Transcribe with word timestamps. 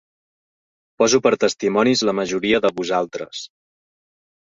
Poso 1.03 1.19
per 1.27 1.33
testimonis 1.45 2.03
la 2.11 2.17
majoria 2.23 2.65
de 2.67 2.75
vosaltres. 2.83 3.47